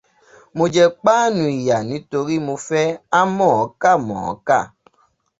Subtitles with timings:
[0.55, 2.85] Mo jẹ páànù ìyà nítori mo fẹ́
[3.17, 4.59] á mọ̀ọ́ká mọ̀ọ́kà.